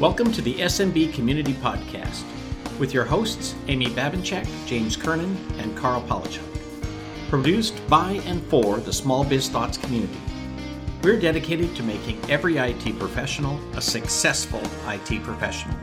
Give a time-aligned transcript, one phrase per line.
[0.00, 2.24] Welcome to the SMB Community Podcast
[2.78, 6.40] with your hosts, Amy Babinchak, James Kernan, and Karl Palachuk.
[7.28, 10.16] Produced by and for the Small Biz Thoughts community.
[11.02, 15.76] We're dedicated to making every IT professional a successful IT professional.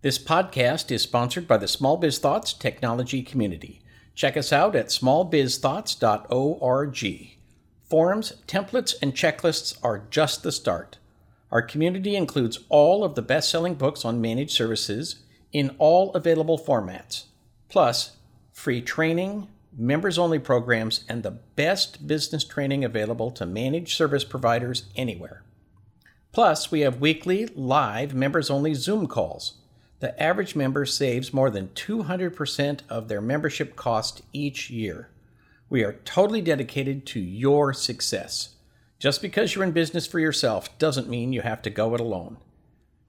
[0.00, 3.82] This podcast is sponsored by the Small Biz Thoughts technology community.
[4.14, 7.33] Check us out at smallbizthoughts.org.
[7.88, 10.98] Forums, templates, and checklists are just the start.
[11.50, 16.58] Our community includes all of the best selling books on managed services in all available
[16.58, 17.24] formats,
[17.68, 18.16] plus
[18.52, 24.86] free training, members only programs, and the best business training available to managed service providers
[24.96, 25.42] anywhere.
[26.32, 29.58] Plus, we have weekly, live, members only Zoom calls.
[30.00, 35.08] The average member saves more than 200% of their membership cost each year.
[35.74, 38.50] We are totally dedicated to your success.
[39.00, 42.36] Just because you're in business for yourself doesn't mean you have to go it alone.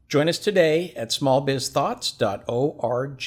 [0.10, 3.24] Join us today at smallbizthoughts.org.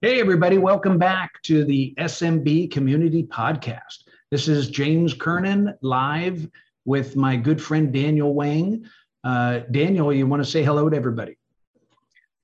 [0.00, 4.04] Hey, everybody, welcome back to the SMB Community Podcast.
[4.30, 6.48] This is James Kernan live
[6.86, 8.86] with my good friend Daniel Wang.
[9.24, 11.36] Uh, Daniel, you want to say hello to everybody?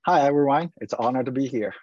[0.05, 0.71] Hi, everyone.
[0.83, 1.75] It's an honor to be here.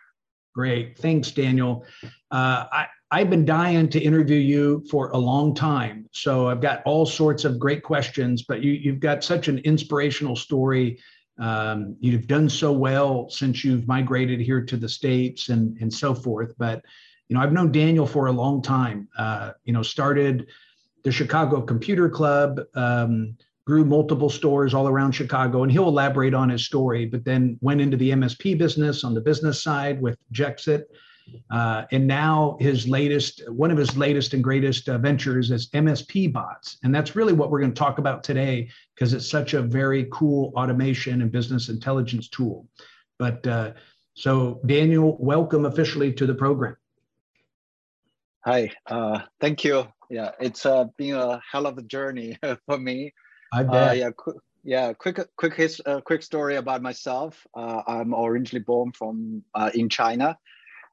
[0.54, 0.96] Great.
[1.00, 1.86] Thanks, Daniel.
[2.30, 6.08] Uh, I, I've been dying to interview you for a long time.
[6.12, 10.36] So I've got all sorts of great questions, but you, you've got such an inspirational
[10.36, 11.00] story.
[11.40, 16.14] Um, you've done so well since you've migrated here to the States and, and so
[16.14, 16.54] forth.
[16.60, 16.84] But,
[17.30, 20.48] you know, I've known Daniel for a long time, uh, you know, started
[21.04, 26.50] the Chicago Computer Club, um, grew multiple stores all around Chicago, and he'll elaborate on
[26.50, 30.84] his story, but then went into the MSP business on the business side with Jexet
[31.52, 36.32] uh, and now his latest, one of his latest and greatest uh, ventures is MSP
[36.32, 36.78] bots.
[36.84, 40.08] And that's really what we're going to talk about today because it's such a very
[40.12, 42.68] cool automation and business intelligence tool.
[43.18, 43.74] But uh,
[44.14, 46.76] so, Daniel, welcome officially to the program.
[48.46, 49.88] Hi, uh, thank you.
[50.10, 53.14] Yeah, it's uh, been a hell of a journey for me.
[53.52, 53.98] I uh, bet.
[53.98, 54.94] yeah, qu- yeah.
[54.94, 57.46] Quick, quick, his, quick story about myself.
[57.56, 59.44] I'm originally born from
[59.74, 60.38] in China,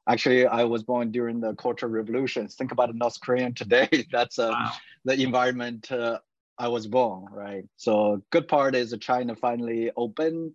[0.07, 2.47] Actually, I was born during the Cultural Revolution.
[2.47, 3.89] Think about a North Korean today.
[4.11, 4.71] That's uh, wow.
[5.05, 6.19] the environment uh,
[6.57, 7.65] I was born, right?
[7.75, 10.53] So good part is China finally opened.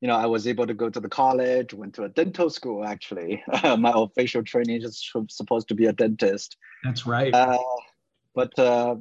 [0.00, 2.84] You know, I was able to go to the college, went to a dental school.
[2.84, 6.56] Actually, my official training is supposed to be a dentist.
[6.84, 7.34] That's right.
[7.34, 7.58] Uh,
[8.34, 8.96] but uh,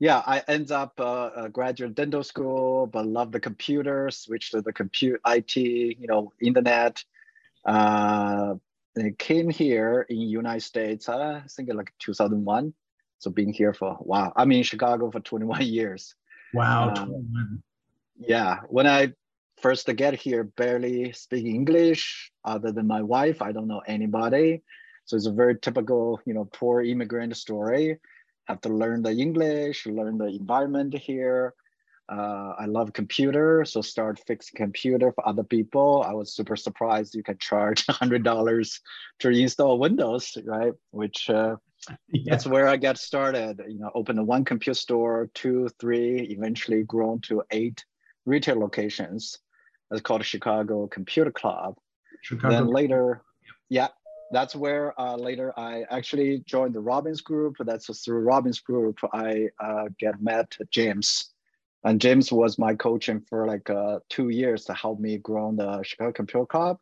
[0.00, 4.10] yeah, I end up uh, a graduate dental school, but love the computer.
[4.10, 7.02] Switched to the compute IT, you know, internet.
[7.64, 8.54] Uh,
[8.98, 12.72] they came here in United States, uh, I think like 2001.
[13.18, 14.32] So been here for wow.
[14.36, 16.14] I'm in Chicago for 21 years.
[16.54, 16.94] Wow.
[16.96, 17.62] Um,
[18.16, 18.60] yeah.
[18.68, 19.12] When I
[19.60, 23.42] first get here, barely speak English other than my wife.
[23.42, 24.62] I don't know anybody.
[25.04, 27.98] So it's a very typical, you know, poor immigrant story.
[28.44, 31.54] Have to learn the English, learn the environment here.
[32.08, 36.02] Uh, I love computer, so start fixing computer for other people.
[36.06, 38.80] I was super surprised you can charge hundred dollars
[39.18, 40.72] to install Windows, right?
[40.90, 41.56] Which uh,
[42.08, 42.22] yeah.
[42.30, 43.60] that's where I got started.
[43.68, 47.84] You know, opened a one computer store, two, three, eventually grown to eight
[48.24, 49.38] retail locations.
[49.90, 51.76] It's called Chicago Computer Club.
[52.22, 52.54] Chicago.
[52.54, 53.22] Then later,
[53.68, 53.88] yeah,
[54.32, 57.56] that's where uh, later I actually joined the Robbins Group.
[57.60, 61.34] That's through Robbins Group I uh, get met James
[61.84, 65.82] and James was my coaching for like uh, two years to help me grow the
[65.82, 66.78] Chicago Computer Club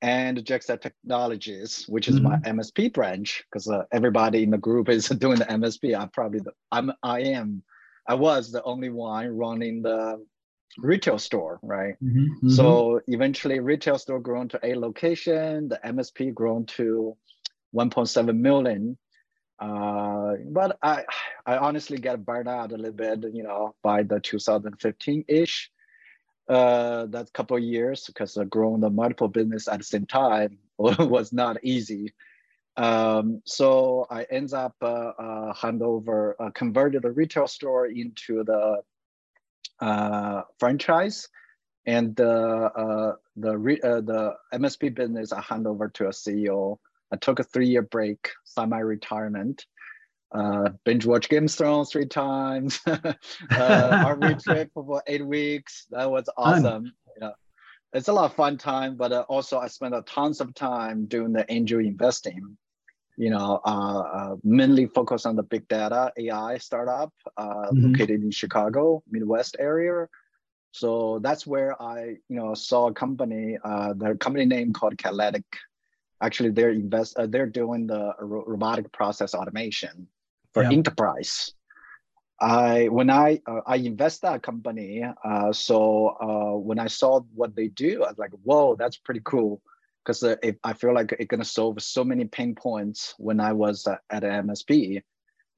[0.00, 2.24] and Jexet Technologies, which is mm-hmm.
[2.24, 5.98] my MSP branch, because uh, everybody in the group is doing the MSP.
[5.98, 7.62] I'm probably the I'm I am
[8.06, 10.24] I was the only one running the
[10.78, 11.94] retail store, right?
[12.02, 12.24] Mm-hmm.
[12.24, 12.48] Mm-hmm.
[12.50, 17.16] So eventually, retail store grown to a location, the MSP grown to
[17.74, 18.98] 1.7 million
[19.62, 21.04] uh, but I,
[21.46, 25.70] I honestly get burned out a little bit, you know, by the 2015-ish,
[26.48, 31.32] uh, that couple years, because uh, growing the multiple business at the same time was
[31.32, 32.12] not easy.
[32.76, 38.42] Um, so I ends up uh, uh, hand over, uh, converted the retail store into
[38.42, 38.82] the
[39.78, 41.28] uh, franchise,
[41.86, 46.78] and the uh, the re- uh, the MSP business I hand over to a CEO
[47.12, 49.66] I took a three year break, semi retirement.
[50.34, 52.80] Uh, binge watch Game of Thrones three times.
[52.86, 53.12] uh,
[53.50, 55.86] army trip for eight weeks.
[55.90, 56.92] That was awesome.
[57.20, 57.32] Yeah,
[57.92, 61.04] it's a lot of fun time, but uh, also I spent a tons of time
[61.04, 62.56] doing the angel investing.
[63.18, 67.92] you know, uh, uh, mainly focused on the big data AI startup uh, mm-hmm.
[67.92, 70.08] located in Chicago, Midwest area.
[70.72, 75.44] So that's where I, you know, saw a company, uh, their company name called Catalytic.
[76.22, 80.06] Actually, they're invest, uh, they're doing the robotic process automation
[80.54, 80.70] for yeah.
[80.70, 81.52] enterprise.
[82.40, 87.54] I when I uh, I invest that company, uh, so uh, when I saw what
[87.54, 89.62] they do, I was like, whoa, that's pretty cool
[90.04, 90.34] because uh,
[90.64, 94.24] I feel like it's gonna solve so many pain points when I was uh, at
[94.24, 95.02] MSP.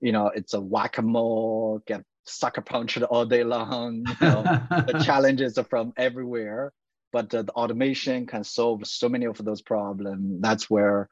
[0.01, 4.05] You know, it's a whack-a-mole, get sucker punched all day long.
[4.21, 4.43] You know,
[4.87, 6.73] the challenges are from everywhere,
[7.15, 10.43] but uh, the automation can solve so many of those problems.
[10.43, 11.09] That's where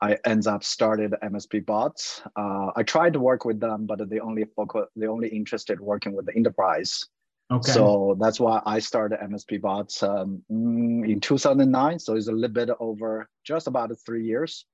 [0.00, 2.22] I ends up started MSP bots.
[2.34, 6.16] Uh, I tried to work with them, but they only focus, they only interested working
[6.16, 7.04] with the enterprise.
[7.50, 7.70] Okay.
[7.70, 11.98] So that's why I started MSP Bots um, mm, in 2009.
[11.98, 14.64] So it's a little bit over just about three years.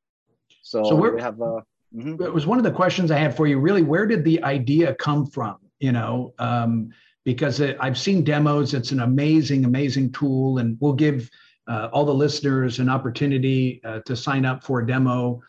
[0.63, 1.65] So, so we have a.
[1.93, 2.23] Mm-hmm.
[2.23, 3.59] It was one of the questions I had for you.
[3.59, 5.57] Really, where did the idea come from?
[5.81, 6.91] You know, um,
[7.29, 8.73] because it, I've seen demos.
[8.73, 11.29] It's an amazing, amazing tool, and we'll give
[11.67, 15.43] uh, all the listeners an opportunity uh, to sign up for a demo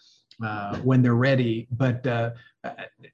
[0.43, 1.69] uh, when they're ready.
[1.71, 2.31] But uh,
[2.65, 2.71] uh,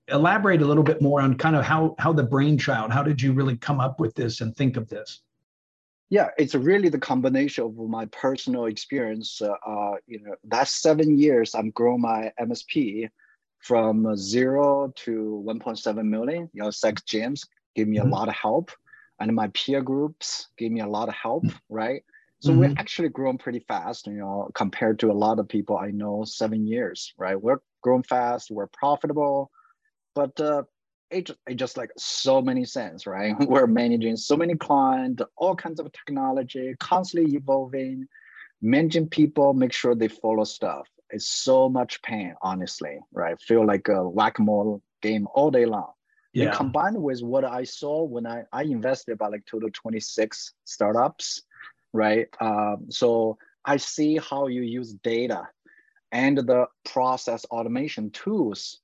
[0.07, 3.33] elaborate a little bit more on kind of how how the brainchild how did you
[3.33, 5.21] really come up with this and think of this
[6.09, 11.53] yeah it's really the combination of my personal experience uh, you know that seven years
[11.53, 13.07] i'm growing my msp
[13.59, 18.07] from zero to 1.7 million you know sex james gave me mm-hmm.
[18.07, 18.71] a lot of help
[19.19, 22.03] and my peer groups gave me a lot of help right
[22.39, 22.59] so mm-hmm.
[22.59, 26.23] we're actually growing pretty fast you know compared to a lot of people i know
[26.25, 29.51] seven years right we're grown fast, we're profitable,
[30.15, 30.63] but uh,
[31.11, 33.35] it, it just like so many sense, right?
[33.47, 38.07] we're managing so many clients, all kinds of technology, constantly evolving,
[38.59, 40.87] managing people, make sure they follow stuff.
[41.11, 43.39] It's so much pain, honestly, right?
[43.39, 45.91] Feel like a whack-a-mole game all day long.
[46.35, 46.47] Yeah.
[46.47, 51.41] And combined with what I saw when I, I invested about like total 26 startups,
[51.93, 52.27] right?
[52.41, 55.47] Um, so I see how you use data
[56.11, 58.79] and the process automation tools,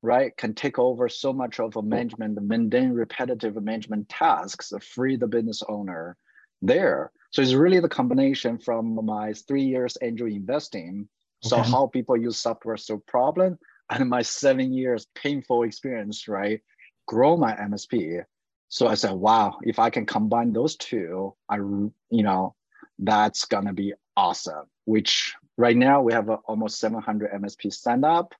[0.00, 5.26] right, can take over so much of a management, mundane, repetitive management tasks, free the
[5.26, 6.16] business owner
[6.62, 7.10] there.
[7.30, 11.08] So it's really the combination from my three years angel investing,
[11.42, 11.70] so okay.
[11.70, 13.58] how people use software solve problem,
[13.90, 16.60] and my seven years painful experience, right,
[17.06, 18.24] grow my MSP.
[18.68, 22.54] So I said, wow, if I can combine those two, I, you know,
[22.98, 24.66] that's gonna be awesome.
[24.84, 28.34] Which Right now, we have uh, almost 700 MSP stand up.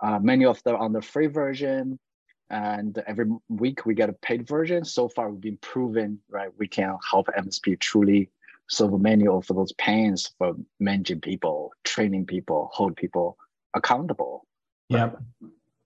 [0.00, 1.98] Uh, many of them on the free version,
[2.50, 4.84] and every week we get a paid version.
[4.84, 8.30] So far, we've been proven right we can help MSP truly
[8.68, 13.36] solve many of those pains for managing people, training people, hold people
[13.74, 14.46] accountable.
[14.88, 15.22] Yep,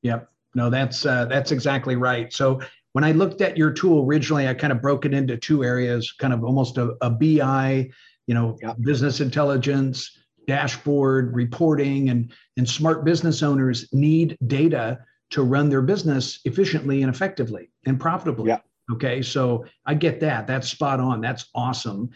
[0.03, 0.31] yep.
[0.55, 2.33] No, that's uh, that's exactly right.
[2.33, 2.61] So
[2.93, 6.13] when I looked at your tool originally, I kind of broke it into two areas,
[6.13, 7.91] kind of almost a, a BI,
[8.27, 8.77] you know, yep.
[8.81, 14.99] business intelligence, dashboard reporting and, and smart business owners need data
[15.31, 18.49] to run their business efficiently and effectively and profitably.
[18.49, 18.59] Yeah.
[18.93, 20.47] Okay, so I get that.
[20.47, 21.21] That's spot on.
[21.21, 22.11] That's awesome.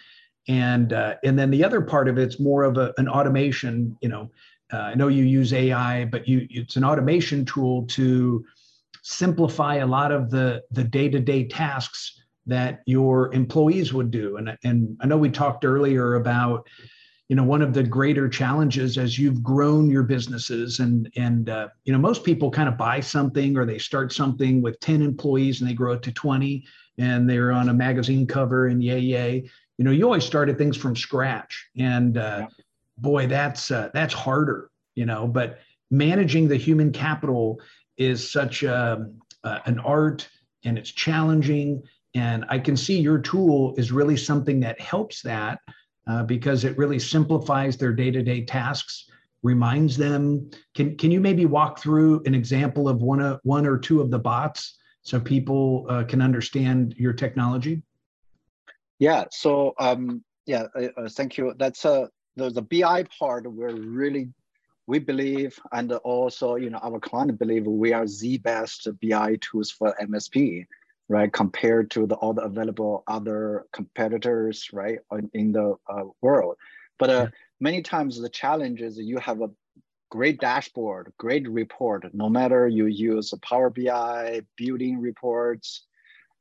[0.48, 3.96] And uh, and then the other part of it's more of a, an automation.
[4.02, 4.30] You know,
[4.72, 8.44] uh, I know you use AI, but you it's an automation tool to
[9.02, 14.36] simplify a lot of the the day to day tasks that your employees would do.
[14.36, 16.68] And and I know we talked earlier about
[17.28, 21.68] you know one of the greater challenges as you've grown your businesses and and uh,
[21.84, 25.60] you know most people kind of buy something or they start something with 10 employees
[25.60, 26.64] and they grow it to 20
[26.98, 30.76] and they're on a magazine cover and yay yay you know you always started things
[30.76, 32.64] from scratch and uh, yeah.
[32.98, 35.58] Boy that's uh, that's harder you know but
[35.90, 37.60] managing the human capital
[37.96, 40.28] is such a, um, uh, an art
[40.64, 41.82] and it's challenging.
[42.14, 45.60] And i can see your tool is really something that helps that
[46.06, 49.10] uh, because it really simplifies their day-to-day tasks
[49.42, 50.50] reminds them.
[50.74, 54.10] Can can you maybe walk through an example of one of one or two of
[54.10, 57.82] the bots so people uh, can understand your technology?
[58.98, 61.54] Yeah so um yeah uh, uh thank you.
[61.58, 64.28] That's uh the, the bi part we're really
[64.86, 69.70] we believe and also you know our client believe we are the best bi tools
[69.70, 70.66] for msp
[71.08, 74.98] right, compared to the all the available other competitors, right,
[75.34, 76.56] in the uh, world.
[76.98, 77.26] But uh,
[77.60, 79.50] many times the challenge is you have a
[80.10, 85.84] great dashboard, great report, no matter you use Power BI, building reports,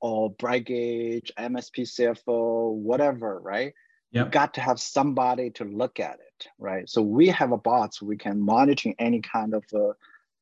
[0.01, 3.73] or Brightgauge, MSP CFO, whatever, right?
[4.11, 4.25] Yep.
[4.25, 6.89] You got to have somebody to look at it, right?
[6.89, 9.93] So we have a bots, we can monitor any kind of uh,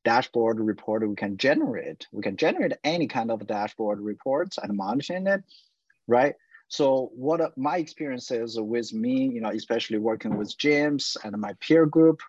[0.04, 2.08] dashboard report we can generate.
[2.12, 5.44] We can generate any kind of dashboard reports and monitoring it,
[6.08, 6.36] right?
[6.68, 11.54] So what my experience is with me, you know, especially working with James and my
[11.60, 12.22] peer group,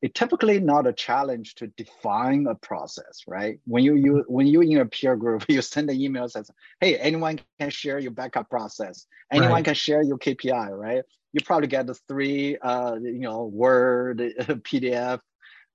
[0.00, 3.58] it's typically not a challenge to define a process, right?
[3.64, 6.50] When you, you when you in a peer group, you send an email says,
[6.80, 9.06] "Hey, anyone can share your backup process.
[9.32, 9.64] Anyone right.
[9.64, 11.02] can share your KPI, right?"
[11.32, 15.20] You probably get the three, uh, you know, Word, PDF,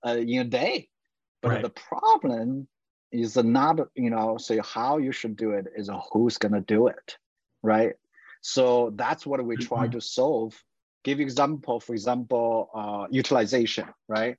[0.05, 0.89] uh, in a day.
[1.41, 1.61] But right.
[1.61, 2.67] the problem
[3.11, 7.17] is not, you know, say how you should do it is who's gonna do it,
[7.61, 7.93] right?
[8.41, 9.91] So that's what we try mm-hmm.
[9.91, 10.61] to solve.
[11.03, 14.37] Give example, for example, uh, utilization, right?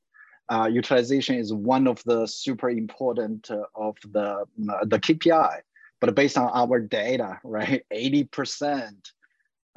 [0.48, 5.60] Uh, utilization is one of the super important uh, of the, uh, the KPI,
[6.00, 8.92] but based on our data, right, 80%,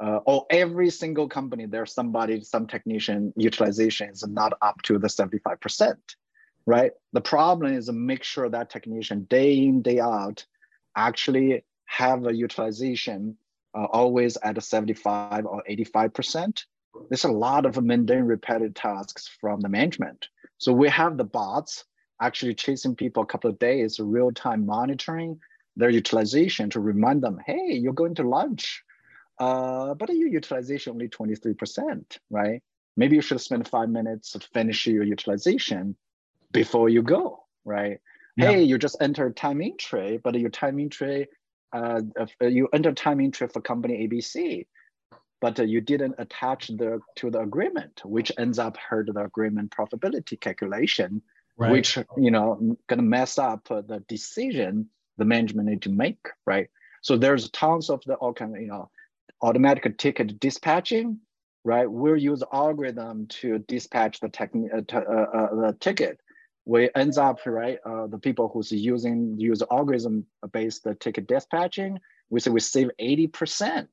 [0.00, 5.08] uh, or every single company, there's somebody, some technician utilization is not up to the
[5.08, 5.96] 75%,
[6.66, 6.92] right?
[7.12, 10.46] The problem is make sure that technician day in, day out
[10.96, 13.36] actually have a utilization
[13.74, 16.64] uh, always at a 75 or 85%.
[17.08, 20.28] There's a lot of mundane repetitive tasks from the management.
[20.58, 21.84] So we have the bots
[22.20, 25.40] actually chasing people a couple of days, real-time monitoring
[25.76, 28.82] their utilization to remind them, hey, you're going to lunch,
[29.38, 32.62] uh, but your utilization only 23%, right?
[32.96, 35.94] Maybe you should spend five minutes to finish your utilization
[36.50, 38.00] before you go, right?
[38.36, 38.50] Yeah.
[38.50, 41.28] Hey, you just entered time entry, but your time entry
[41.72, 44.66] uh, uh, you enter time entry for company ABC,
[45.40, 49.70] but uh, you didn't attach the to the agreement, which ends up hurt the agreement
[49.70, 51.22] profitability calculation,
[51.56, 51.72] right.
[51.72, 56.68] which you know gonna mess up uh, the decision the management need to make, right?
[57.02, 58.90] So there's tons of the all kind of you know
[59.42, 61.18] automatic ticket dispatching,
[61.64, 61.90] right?
[61.90, 66.20] We'll use algorithm to dispatch the, techni- uh, uh, uh, the ticket
[66.68, 72.40] we ends up right uh, the people who's using use algorithm based ticket dispatching we
[72.40, 73.86] say we save 80%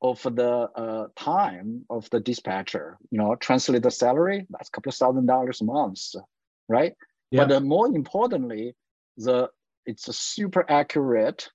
[0.00, 4.90] of the uh, time of the dispatcher you know translate the salary that's a couple
[4.90, 6.14] of thousand dollars a month
[6.68, 6.94] right
[7.30, 7.44] yeah.
[7.44, 8.74] but uh, more importantly
[9.16, 9.48] the
[9.86, 11.50] it's a super accurate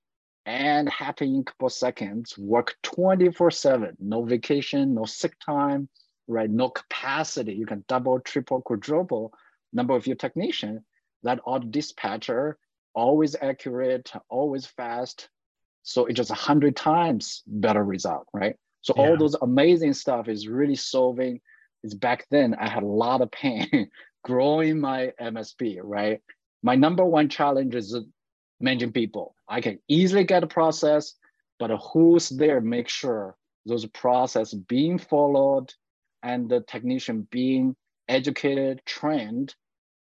[0.46, 5.88] and happy in couple seconds work 24 7 no vacation no sick time
[6.28, 9.34] right no capacity you can double triple quadruple
[9.74, 10.86] number of your technician,
[11.24, 12.58] that auto dispatcher,
[12.94, 15.30] always accurate, always fast.
[15.84, 18.56] So it's just a hundred times better result, right?
[18.82, 19.04] So yeah.
[19.04, 21.42] all those amazing stuff is really solving.
[21.84, 23.90] Is back then I had a lot of pain
[24.24, 26.22] growing my MSP, right?
[26.62, 27.96] My number one challenge is
[28.60, 29.36] managing people.
[29.48, 31.16] I can easily get a process,
[31.60, 33.36] but who's there make sure
[33.66, 35.74] those process being followed
[36.24, 37.76] and the technician being
[38.08, 39.56] educated, trained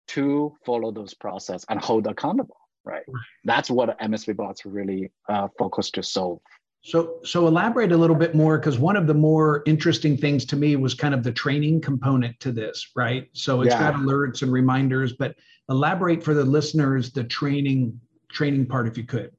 [0.08, 3.03] to follow those process and hold accountable, right?
[3.43, 6.39] That's what MSP bots really uh, focus to solve.
[6.81, 10.55] So, so elaborate a little bit more because one of the more interesting things to
[10.55, 13.27] me was kind of the training component to this, right?
[13.33, 13.91] So it's yeah.
[13.91, 15.36] got alerts and reminders, but
[15.69, 18.00] elaborate for the listeners the training
[18.31, 19.31] training part if you could.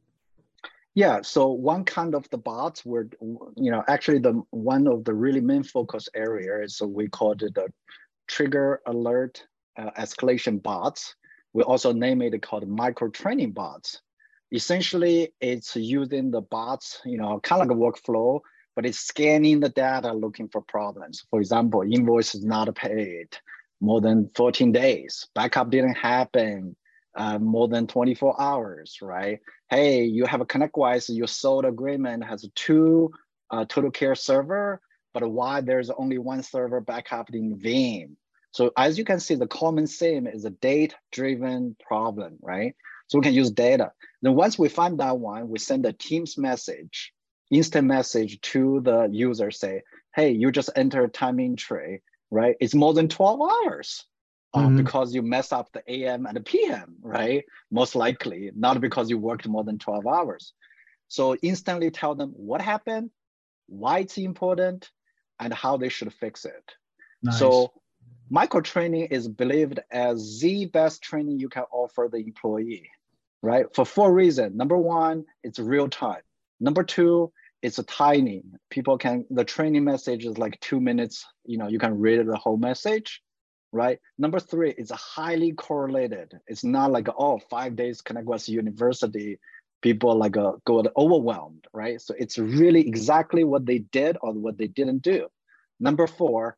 [0.95, 5.15] Yeah, so one kind of the bots were, you know, actually the one of the
[5.15, 7.69] really main focus areas, so we called it the
[8.27, 9.43] trigger alert
[9.79, 11.15] uh, escalation bots.
[11.53, 14.01] We also name it called micro training bots.
[14.53, 18.41] Essentially, it's using the bots, you know, kind of like a workflow,
[18.75, 21.25] but it's scanning the data looking for problems.
[21.31, 23.37] For example, invoice is not paid
[23.81, 26.77] more than 14 days, backup didn't happen
[27.17, 29.41] uh, more than 24 hours, right?
[29.69, 33.11] Hey, you have a ConnectWise, your sold agreement has two
[33.51, 34.81] uh, total care server,
[35.13, 38.17] but why there's only one server backup in Veeam?
[38.53, 42.75] So as you can see, the common theme is a date-driven problem, right?
[43.07, 43.93] So we can use data.
[44.23, 47.13] Then once we find that one, we send a Teams message,
[47.51, 49.83] instant message to the user say,
[50.15, 52.57] hey, you just entered timing entry, right?
[52.61, 54.05] It's more than 12 hours.
[54.53, 54.79] Uh, mm-hmm.
[54.79, 57.45] because you mess up the AM and the PM, right?
[57.71, 60.55] Most likely, not because you worked more than 12 hours.
[61.07, 63.11] So instantly tell them what happened,
[63.67, 64.91] why it's important,
[65.39, 66.75] and how they should fix it.
[67.23, 67.39] Nice.
[67.39, 67.73] So
[68.31, 72.89] micro training is believed as the best training you can offer the employee,
[73.43, 73.67] right?
[73.75, 74.57] For four reasons.
[74.57, 76.23] Number one, it's real time.
[76.61, 77.33] Number two,
[77.63, 78.43] it's a tiny.
[78.71, 82.37] People can, the training message is like two minutes, you know, you can read the
[82.37, 83.21] whole message,
[83.73, 83.99] right?
[84.17, 86.33] Number three, it's highly correlated.
[86.47, 89.39] It's not like, oh, five days ConnectWise University,
[89.83, 92.01] people like uh, go overwhelmed, right?
[92.01, 95.29] So it's really exactly what they did or what they didn't do.
[95.81, 96.57] Number four,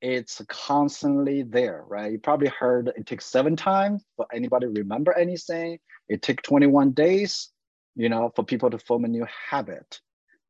[0.00, 2.12] it's constantly there, right?
[2.12, 5.78] You probably heard it takes seven times, but anybody remember anything?
[6.08, 7.50] It took 21 days,
[7.96, 10.00] you know, for people to form a new habit.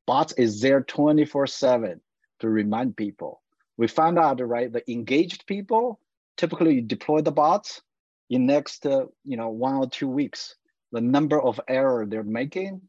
[0.07, 2.01] Bots is there 24 seven
[2.41, 3.43] to remind people.
[3.77, 6.01] We found out, right, the engaged people,
[6.37, 7.83] typically you deploy the bots
[8.31, 10.55] in next, uh, you know, one or two weeks,
[10.93, 12.83] the number of error they're making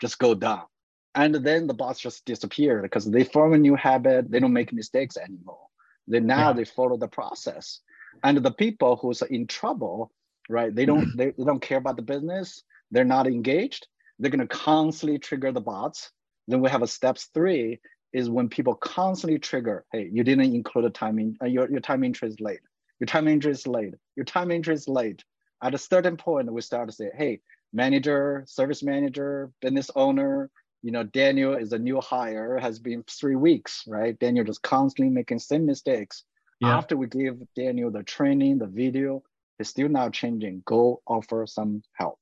[0.00, 0.62] just go down.
[1.16, 4.30] And then the bots just disappear because they form a new habit.
[4.30, 5.66] They don't make mistakes anymore.
[6.06, 6.52] they now yeah.
[6.52, 7.80] they follow the process.
[8.22, 10.12] And the people who's in trouble,
[10.48, 10.74] right?
[10.74, 12.62] They don't they, they don't care about the business.
[12.90, 13.88] They're not engaged.
[14.18, 16.10] They're gonna constantly trigger the bots.
[16.46, 17.80] Then we have a steps three
[18.12, 22.04] is when people constantly trigger, hey, you didn't include a timing, uh, your, your time
[22.04, 22.60] entry is late.
[23.00, 23.94] Your time entry is late.
[24.16, 25.24] Your time entry is late.
[25.62, 27.40] At a certain point, we start to say, hey,
[27.72, 30.50] manager, service manager, business owner,
[30.82, 34.18] you know, Daniel is a new hire, has been three weeks, right?
[34.18, 36.24] Daniel just constantly making same mistakes.
[36.60, 36.76] Yeah.
[36.76, 39.22] After we give Daniel the training, the video,
[39.58, 40.62] he's still now changing.
[40.64, 42.20] Go offer some help,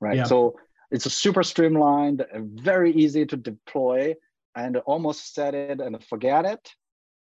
[0.00, 0.16] right?
[0.16, 0.24] Yeah.
[0.24, 0.56] So
[0.90, 4.14] it's a super streamlined, uh, very easy to deploy,
[4.54, 6.74] and almost set it and forget it,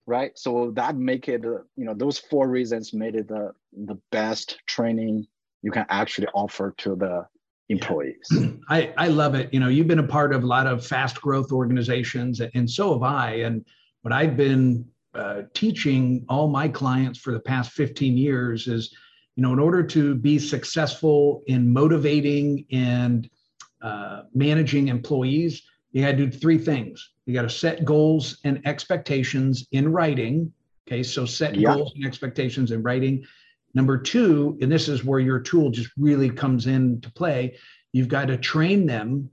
[0.05, 0.31] right?
[0.37, 4.59] So that make it, uh, you know, those four reasons made it the the best
[4.65, 5.27] training
[5.61, 7.27] you can actually offer to the
[7.69, 8.27] employees.
[8.69, 9.53] I, I love it.
[9.53, 12.93] You know, you've been a part of a lot of fast growth organizations, and so
[12.93, 13.31] have I.
[13.35, 13.65] And
[14.01, 18.95] what I've been uh, teaching all my clients for the past 15 years is,
[19.35, 23.29] you know, in order to be successful in motivating and
[23.81, 27.11] uh, managing employees, you got to do three things.
[27.25, 30.51] You got to set goals and expectations in writing.
[30.87, 31.73] Okay, so set yeah.
[31.73, 33.25] goals and expectations in writing.
[33.77, 37.59] Number two, and this is where your tool just really comes into play,
[37.93, 39.29] you've got to train them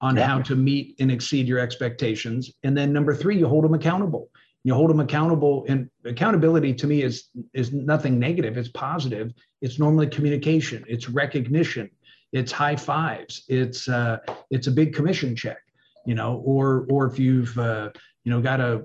[0.00, 0.28] on yeah.
[0.28, 2.52] how to meet and exceed your expectations.
[2.62, 4.30] And then number three, you hold them accountable.
[4.62, 8.56] You hold them accountable, and accountability to me is is nothing negative.
[8.56, 9.32] It's positive.
[9.60, 10.84] It's normally communication.
[10.86, 11.90] It's recognition.
[12.32, 13.42] It's high fives.
[13.48, 14.18] It's uh,
[14.50, 15.58] it's a big commission check,
[16.06, 16.42] you know.
[16.44, 17.90] Or or if you've uh,
[18.22, 18.84] you know got a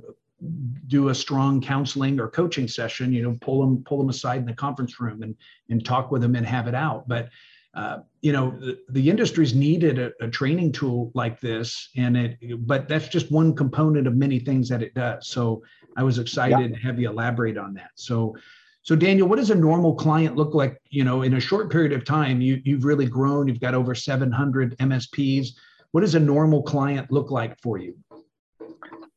[0.88, 4.46] do a strong counseling or coaching session you know pull them pull them aside in
[4.46, 5.36] the conference room and
[5.70, 7.08] and talk with them and have it out.
[7.08, 7.30] But
[7.74, 12.38] uh, you know the, the industry's needed a, a, training tool like this and it
[12.66, 15.28] but that's just one component of many things that it does.
[15.28, 15.64] So
[15.98, 16.76] i was excited yeah.
[16.76, 17.92] to have you elaborate on that.
[17.96, 18.36] So
[18.82, 21.92] so daniel what does a normal client look like you know in a short period
[21.92, 22.40] of time?
[22.40, 23.48] You, you've really grown.
[23.48, 25.50] You've got over 700 msps
[25.92, 27.96] what does a normal client look like for you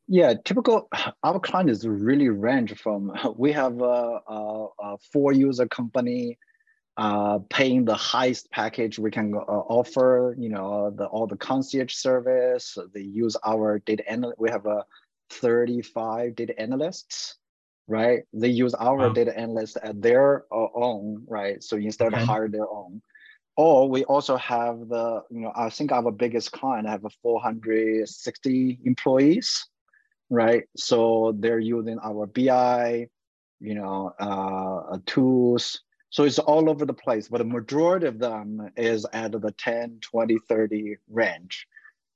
[0.08, 0.88] yeah, typical.
[1.22, 6.38] Our client is really range from we have a, a, a four user company
[6.96, 10.34] uh, paying the highest package we can uh, offer.
[10.38, 12.76] You know, the all the concierge service.
[12.94, 14.40] They use our data analyst.
[14.40, 14.84] We have a
[15.30, 17.36] 35 data analysts,
[17.86, 18.22] right?
[18.32, 19.12] They use our wow.
[19.12, 21.62] data analysts at their uh, own, right?
[21.62, 22.22] So instead okay.
[22.22, 23.02] of hire their own.
[23.58, 28.78] Or we also have the, you know, I think our biggest client have a 460
[28.84, 29.66] employees
[30.30, 30.64] right?
[30.76, 33.08] So they're using our BI,
[33.60, 35.80] you know, uh, tools.
[36.10, 39.98] So it's all over the place, but the majority of them is at the 10,
[40.00, 41.66] 20, 30 range,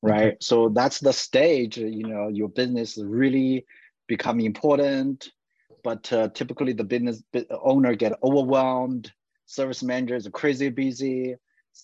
[0.02, 0.28] right?
[0.28, 0.36] Okay.
[0.40, 3.66] So that's the stage, you know, your business really
[4.06, 5.30] become important,
[5.84, 9.12] but uh, typically the business owner get overwhelmed,
[9.46, 11.36] service managers are crazy busy,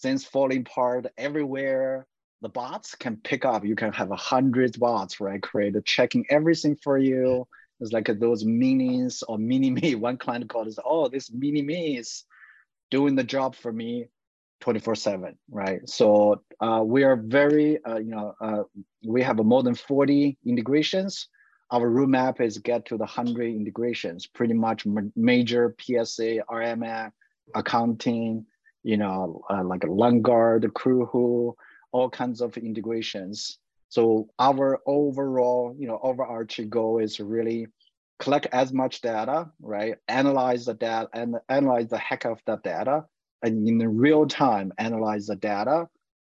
[0.03, 2.07] things falling apart everywhere,
[2.40, 3.64] the bots can pick up.
[3.64, 5.42] You can have a hundred bots, right?
[5.42, 7.46] Create checking everything for you.
[7.81, 9.94] It's like those minis or mini me.
[10.09, 12.24] One client called us, oh, this mini me is
[12.90, 14.09] doing the job for me
[14.61, 15.88] 24 seven, right?
[15.88, 18.62] So uh, we are very, uh, you know, uh,
[19.05, 21.29] we have more than 40 integrations.
[21.70, 27.11] Our roadmap is get to the 100 integrations, pretty much major PSA, rma
[27.55, 28.46] accounting,
[28.83, 31.55] you know, uh, like a Liongard, Crewhu,
[31.92, 33.59] all kinds of integrations.
[33.88, 37.68] So our overall, you know, overarching goal is really
[38.18, 39.96] collect as much data, right?
[40.09, 43.05] Analyze the data and analyze the heck of the data,
[43.42, 45.88] and in real time analyze the data,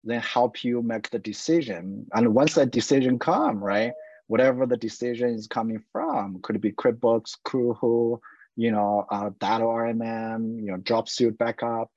[0.04, 2.06] then help you make the decision.
[2.12, 3.92] And once that decision come, right,
[4.28, 8.18] whatever the decision is coming from, could be QuickBooks, Crewhu,
[8.56, 11.90] you know, uh, Datto RMM, you know, Dropsuite backup.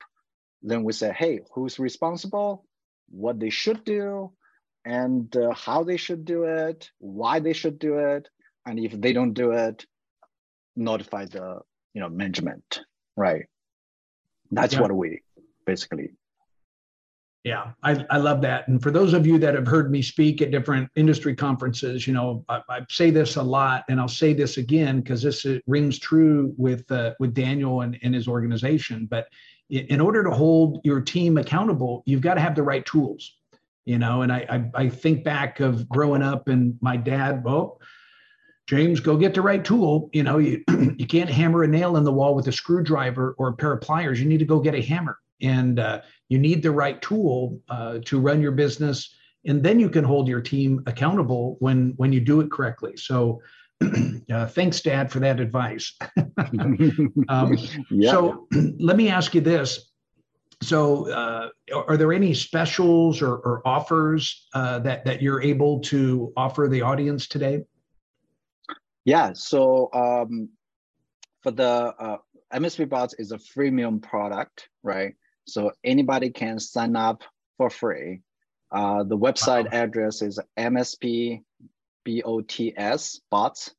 [0.62, 2.66] Then we say, hey, who's responsible?
[3.10, 4.32] What they should do
[4.86, 8.30] and uh, how they should do it, why they should do it,
[8.66, 9.86] and if they don't do it,
[10.76, 11.60] notify the
[11.94, 12.82] you know management,
[13.16, 13.46] right?
[14.52, 14.82] That's yeah.
[14.82, 15.22] what we
[15.66, 16.12] basically.
[17.44, 18.68] Yeah, I, I love that.
[18.68, 22.14] And for those of you that have heard me speak at different industry conferences, you
[22.14, 26.00] know, I, I say this a lot, and I'll say this again because this rings
[26.00, 29.06] true with uh, with Daniel and, and his organization.
[29.06, 29.28] But
[29.70, 33.36] in order to hold your team accountable, you've got to have the right tools.
[33.86, 37.80] You know, and I I, I think back of growing up and my dad, well,
[38.68, 40.10] James, go get the right tool.
[40.12, 40.64] You know, you
[40.98, 43.82] you can't hammer a nail in the wall with a screwdriver or a pair of
[43.82, 44.20] pliers.
[44.20, 48.00] You need to go get a hammer and uh, you need the right tool uh,
[48.06, 49.14] to run your business
[49.46, 53.42] and then you can hold your team accountable when when you do it correctly so
[54.32, 55.98] uh, thanks dad for that advice
[57.30, 57.58] um,
[57.92, 58.12] yeah.
[58.12, 58.48] so
[58.80, 59.92] let me ask you this
[60.64, 66.32] so uh, are there any specials or, or offers uh, that that you're able to
[66.38, 67.62] offer the audience today
[69.04, 70.50] yeah so um,
[71.42, 72.18] for the uh,
[72.54, 75.16] msp bots is a freemium product right
[75.48, 77.24] so anybody can sign up
[77.58, 78.22] for free.
[78.72, 79.84] Uh, the website wow.
[79.84, 80.40] address is
[82.06, 83.72] mspbots.ai,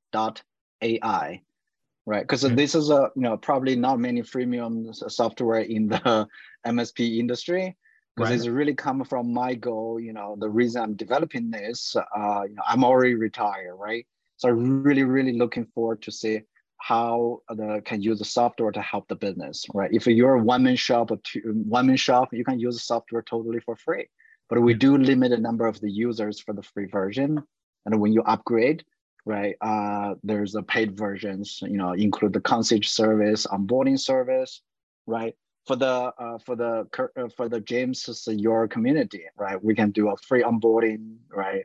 [2.06, 2.22] right?
[2.22, 2.54] Because okay.
[2.54, 6.28] this is a you know probably not many freemium software in the
[6.66, 7.76] MSP industry
[8.16, 8.38] because right.
[8.38, 10.00] it's really come from my goal.
[10.00, 14.06] You know, the reason I'm developing this, uh, you know, I'm already retired, right?
[14.38, 16.40] So I'm really, really looking forward to see
[16.78, 19.90] how the can use the software to help the business, right?
[19.92, 23.60] If you're a one-man shop or two, one-man shop, you can use the software totally
[23.60, 24.08] for free.
[24.48, 27.42] But we do limit the number of the users for the free version.
[27.86, 28.84] And when you upgrade,
[29.24, 34.60] right, uh, there's a paid versions, you know, include the concierge service, onboarding service,
[35.06, 35.34] right?
[35.66, 39.62] For the uh, for the uh, for the James your community, right?
[39.62, 41.64] We can do a free onboarding, right?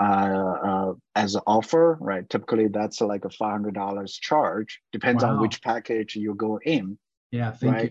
[0.00, 2.28] uh, uh, as an offer, right?
[2.28, 4.80] Typically, that's like a five hundred dollars charge.
[4.92, 5.30] Depends wow.
[5.30, 6.98] on which package you go in.
[7.30, 7.84] Yeah, thank right?
[7.84, 7.90] you.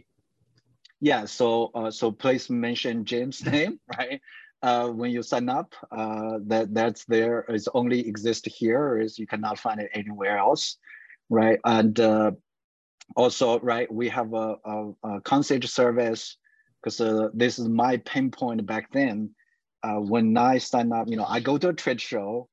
[1.00, 4.22] Yeah, so uh, so please mention James' name, right?
[4.64, 9.00] Uh, when you sign up, uh, that that's there is only exist here.
[9.00, 10.78] Is you cannot find it anywhere else,
[11.30, 11.60] right?
[11.66, 12.32] And uh,
[13.16, 16.38] also, right, we have a, a, a concierge service
[16.82, 19.32] because uh, this is my pain point back then
[19.84, 22.48] uh, when I sign up, you know, I go to a trade show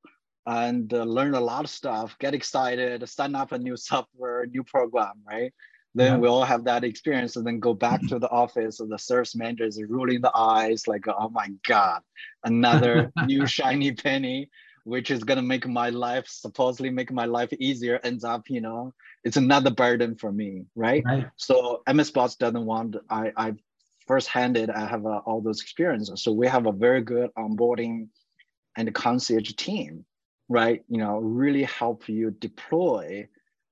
[0.46, 4.64] and uh, learn a lot of stuff, get excited, sign up a new software, new
[4.64, 5.52] program, right?
[5.98, 6.18] Then yeah.
[6.18, 9.34] we all have that experience and then go back to the office and the service
[9.34, 12.02] manager is rolling the eyes like, oh my God,
[12.44, 14.48] another new shiny penny,
[14.84, 18.94] which is gonna make my life, supposedly make my life easier, ends up, you know,
[19.24, 21.02] it's another burden for me, right?
[21.04, 21.26] right.
[21.34, 23.54] So MS Bots doesn't want, I, I
[24.06, 26.22] first-handed, I have uh, all those experiences.
[26.22, 28.06] So we have a very good onboarding
[28.76, 30.04] and concierge team,
[30.48, 30.84] right?
[30.88, 33.26] You know, really help you deploy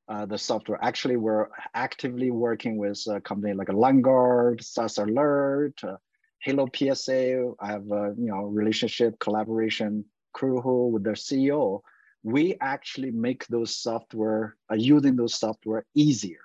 [0.08, 0.78] uh, the software.
[0.82, 5.96] Actually, we're actively working with a company like a Liongard, SaaS Alert, uh,
[6.40, 7.52] Halo PSA.
[7.60, 10.04] I have a you know relationship collaboration
[10.36, 11.80] Crewhu with their CEO.
[12.22, 16.44] We actually make those software uh, using those software easier,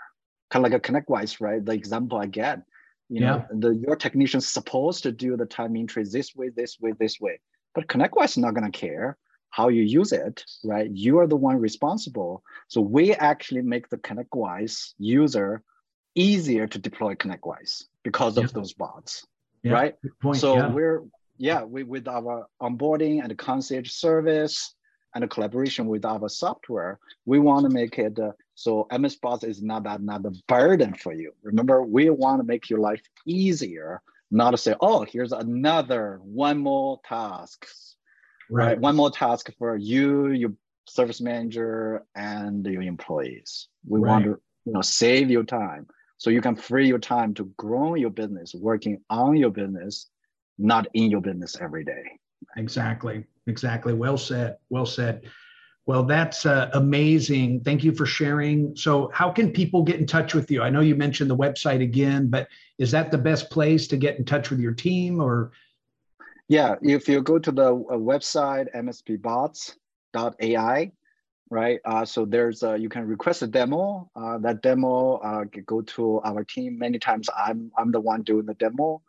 [0.49, 1.63] kind of like a ConnectWise, right?
[1.63, 2.61] The example I get
[3.11, 6.93] you know, the your technician's supposed to do the time entries this way, this way,
[6.97, 7.41] this way.
[7.75, 9.17] But ConnectWise is not going to care
[9.51, 10.89] how you use it, right?
[10.91, 12.43] You are the one responsible.
[12.67, 15.61] So we actually make the ConnectWise user
[16.15, 18.45] easier to deploy ConnectWise because yeah.
[18.45, 19.27] of those bots,
[19.63, 19.73] yeah.
[19.73, 19.95] right?
[20.33, 20.69] So yeah.
[20.69, 21.03] we're
[21.37, 24.75] yeah, we with our onboarding and concierge service
[25.13, 29.43] and a collaboration with our software, we want to make it uh, so MS Bots
[29.43, 31.33] is not that not a burden for you.
[31.41, 36.59] Remember, we want to make your life easier, not to say, oh, here's another one
[36.59, 37.65] more task,
[38.51, 38.65] right?
[38.65, 38.79] right?
[38.79, 40.53] One more task for you, your
[40.87, 43.67] service manager, and your employees.
[43.87, 44.09] We right.
[44.09, 45.87] want to you know save your time
[46.17, 50.07] so you can free your time to grow your business, working on your business,
[50.59, 52.03] not in your business every day.
[52.57, 53.25] Exactly.
[53.47, 53.93] Exactly.
[53.93, 54.57] Well said.
[54.69, 55.23] Well said.
[55.87, 57.61] Well, that's uh, amazing.
[57.61, 58.75] Thank you for sharing.
[58.75, 60.61] So, how can people get in touch with you?
[60.61, 64.19] I know you mentioned the website again, but is that the best place to get
[64.19, 65.51] in touch with your team or?
[66.47, 70.91] Yeah, if you go to the uh, website mspbots.ai,
[71.49, 71.79] right?
[71.85, 74.09] Uh, so there's a, you can request a demo.
[74.15, 76.77] Uh, that demo uh, go to our team.
[76.77, 79.01] Many times I'm I'm the one doing the demo.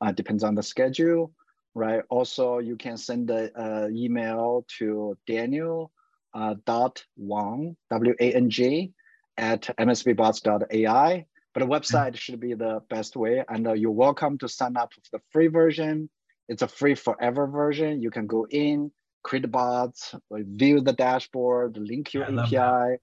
[0.00, 1.32] Uh, depends on the schedule
[1.76, 2.02] right?
[2.08, 5.92] Also, you can send the uh, email to Daniel
[6.34, 8.92] uh, dot Wang, W-A-N-G,
[9.36, 11.26] at mspbots.ai.
[11.52, 12.16] But the website mm.
[12.16, 13.44] should be the best way.
[13.48, 16.08] And uh, you're welcome to sign up for the free version.
[16.48, 18.00] It's a free forever version.
[18.00, 22.98] You can go in, create bots, view the dashboard, link your yeah, API.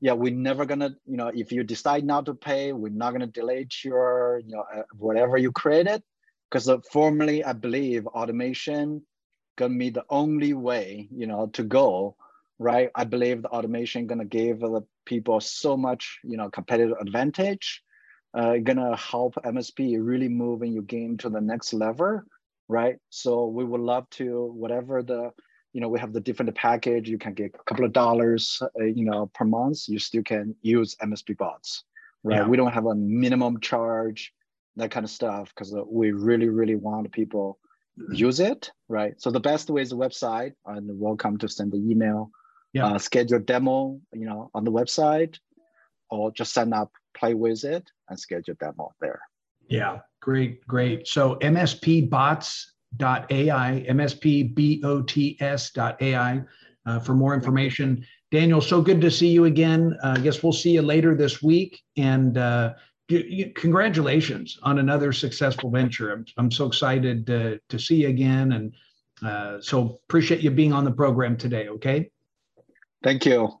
[0.00, 3.26] Yeah, we're never gonna, you know, if you decide not to pay, we're not gonna
[3.26, 6.02] delete your, you know, uh, whatever you created
[6.50, 9.02] because uh, formally I believe automation
[9.56, 12.16] gonna be the only way, you know, to go,
[12.58, 12.90] right?
[12.94, 17.82] I believe the automation gonna give the people so much, you know, competitive advantage.
[18.32, 22.20] Uh, gonna help MSP really moving your game to the next level,
[22.68, 22.96] right?
[23.10, 25.30] So we would love to whatever the,
[25.72, 27.08] you know, we have the different package.
[27.08, 29.88] You can get a couple of dollars, uh, you know, per month.
[29.88, 31.84] You still can use MSP bots,
[32.22, 32.38] right?
[32.38, 32.48] Yeah.
[32.48, 34.32] We don't have a minimum charge,
[34.76, 37.58] that kind of stuff, because uh, we really, really want people
[38.12, 39.20] use it, right?
[39.20, 42.30] So the best way is the website, and welcome to send the email,
[42.72, 42.86] yeah.
[42.86, 45.38] uh, schedule demo, you know, on the website,
[46.10, 49.20] or just sign up, play with it, and schedule demo there.
[49.68, 51.06] Yeah, great, great.
[51.06, 52.66] So mspbots.ai,
[53.88, 55.12] mspbots.ai
[56.86, 58.06] uh, for more information.
[58.30, 59.96] Daniel, so good to see you again.
[60.02, 61.82] Uh, I guess we'll see you later this week.
[61.96, 62.74] And uh,
[63.08, 66.12] congratulations on another successful venture.
[66.12, 68.52] I'm, I'm so excited to, to see you again.
[68.52, 68.74] And
[69.22, 71.68] uh, so appreciate you being on the program today.
[71.68, 72.10] Okay.
[73.02, 73.60] Thank you.